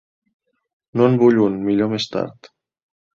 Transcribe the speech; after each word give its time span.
No 1.01 1.09
en 1.09 1.17
vull 1.23 1.37
un 1.47 1.57
millor 1.67 1.91
més 1.91 2.07
tard. 2.17 2.51